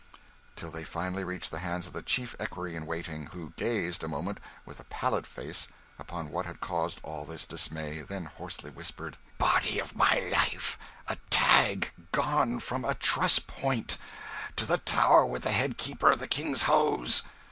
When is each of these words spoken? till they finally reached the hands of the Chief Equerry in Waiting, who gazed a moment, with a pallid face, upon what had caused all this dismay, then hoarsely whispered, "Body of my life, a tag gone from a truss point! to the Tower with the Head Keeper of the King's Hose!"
till 0.55 0.71
they 0.71 0.83
finally 0.83 1.23
reached 1.23 1.51
the 1.51 1.59
hands 1.59 1.85
of 1.85 1.93
the 1.93 2.01
Chief 2.01 2.35
Equerry 2.39 2.75
in 2.75 2.87
Waiting, 2.87 3.27
who 3.33 3.53
gazed 3.55 4.03
a 4.03 4.07
moment, 4.07 4.39
with 4.65 4.79
a 4.79 4.83
pallid 4.85 5.27
face, 5.27 5.67
upon 5.99 6.31
what 6.31 6.47
had 6.47 6.59
caused 6.59 6.99
all 7.03 7.23
this 7.23 7.45
dismay, 7.45 8.01
then 8.01 8.25
hoarsely 8.25 8.71
whispered, 8.71 9.15
"Body 9.37 9.77
of 9.77 9.93
my 9.95 10.19
life, 10.31 10.75
a 11.07 11.17
tag 11.29 11.91
gone 12.11 12.59
from 12.59 12.83
a 12.83 12.95
truss 12.95 13.37
point! 13.37 13.99
to 14.55 14.65
the 14.65 14.79
Tower 14.79 15.23
with 15.23 15.43
the 15.43 15.51
Head 15.51 15.77
Keeper 15.77 16.13
of 16.13 16.19
the 16.19 16.27
King's 16.27 16.63
Hose!" 16.63 17.21